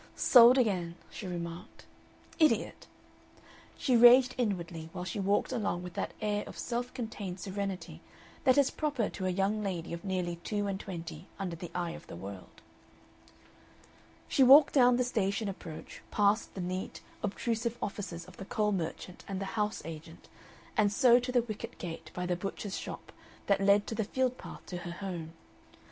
"Sold 0.15 0.57
again," 0.57 0.95
she 1.11 1.27
remarked. 1.27 1.85
"Idiot!" 2.39 2.87
She 3.77 3.95
raged 3.95 4.33
inwardly 4.35 4.89
while 4.93 5.03
she 5.03 5.19
walked 5.19 5.51
along 5.51 5.83
with 5.83 5.93
that 5.93 6.15
air 6.19 6.43
of 6.47 6.57
self 6.57 6.91
contained 6.95 7.39
serenity 7.39 8.01
that 8.43 8.57
is 8.57 8.71
proper 8.71 9.09
to 9.09 9.27
a 9.27 9.29
young 9.29 9.61
lady 9.61 9.93
of 9.93 10.03
nearly 10.03 10.37
two 10.37 10.65
and 10.65 10.79
twenty 10.79 11.27
under 11.37 11.55
the 11.55 11.69
eye 11.75 11.91
of 11.91 12.07
the 12.07 12.15
world. 12.15 12.63
She 14.27 14.41
walked 14.41 14.73
down 14.73 14.97
the 14.97 15.03
station 15.03 15.47
approach, 15.47 16.01
past 16.09 16.55
the 16.55 16.61
neat, 16.61 17.01
obtrusive 17.21 17.77
offices 17.79 18.25
of 18.25 18.37
the 18.37 18.45
coal 18.45 18.71
merchant 18.71 19.23
and 19.27 19.39
the 19.39 19.45
house 19.53 19.83
agent, 19.85 20.27
and 20.75 20.91
so 20.91 21.19
to 21.19 21.31
the 21.31 21.43
wicket 21.43 21.77
gate 21.77 22.09
by 22.15 22.25
the 22.25 22.35
butcher's 22.35 22.75
shop 22.75 23.11
that 23.45 23.61
led 23.61 23.85
to 23.85 23.93
the 23.93 24.03
field 24.03 24.39
path 24.39 24.65
to 24.65 24.77
her 24.77 24.93
home. 24.93 25.33